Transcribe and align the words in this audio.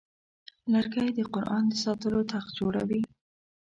لرګی 0.71 1.07
د 1.17 1.19
قرآن 1.33 1.63
د 1.69 1.73
ساتلو 1.83 2.19
تخت 2.31 2.49
جوړوي. 2.59 3.01